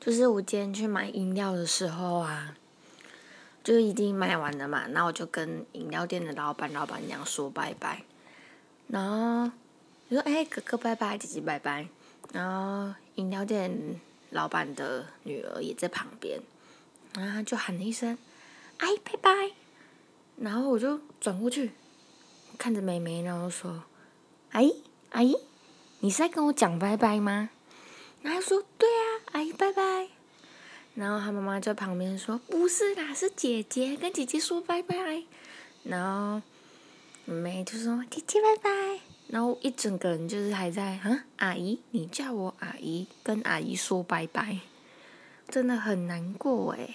[0.00, 2.56] 就是我今天去买饮料的时候啊，
[3.62, 8.02] 就已经买完了嘛，那我就跟饮料店的老板、老板娘说拜拜，
[8.88, 9.52] 然后
[10.08, 11.86] 就说：“哎，哥哥拜拜，姐姐拜拜。”
[12.32, 14.00] 然后饮料店
[14.30, 16.40] 老板的女儿也在旁边，
[17.14, 18.16] 然后就喊了一声
[18.80, 19.30] ：“阿姨拜拜。”
[20.40, 21.72] 然后我就转过去
[22.56, 23.82] 看着妹妹，然后说
[24.52, 25.36] ：“阿姨，阿姨，
[25.98, 27.50] 你是在跟我讲拜拜吗？”
[28.22, 30.08] 然后说：“对啊，阿姨拜拜。”
[30.94, 35.22] 然后他妈妈在旁边说：“不是啦，是姐姐跟姐姐说拜拜。”
[35.84, 36.42] 然后
[37.24, 44.58] 妹就说：“姐姐拜拜。”然后一整个人就是还在啊，阿姨，你叫我阿姨，跟阿姨说拜拜，
[45.48, 46.94] 真的很难过诶。